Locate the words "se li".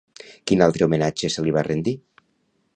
1.35-1.55